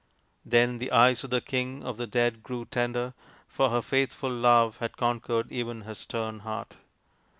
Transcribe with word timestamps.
Then 0.43 0.79
the 0.79 0.91
eyes 0.91 1.23
of 1.23 1.29
the 1.29 1.41
King 1.41 1.83
of 1.83 1.97
the 1.97 2.07
Dead 2.07 2.41
grew 2.41 2.65
tender, 2.65 3.13
for 3.47 3.69
her 3.69 3.83
faithful 3.83 4.31
love 4.31 4.77
had 4.77 4.97
conquered 4.97 5.51
even 5.51 5.81
his 5.81 5.99
stern 5.99 6.39
heart. 6.39 6.77